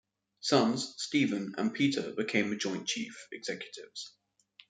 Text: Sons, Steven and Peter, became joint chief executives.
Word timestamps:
Sons, 0.39 0.95
Steven 0.97 1.53
and 1.59 1.75
Peter, 1.75 2.11
became 2.13 2.57
joint 2.57 2.87
chief 2.87 3.27
executives. 3.31 4.15